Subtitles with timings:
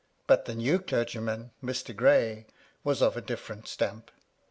[0.25, 1.95] But the new clergyman, Mr.
[1.95, 2.47] Gray,
[2.83, 4.09] was of a different stamp.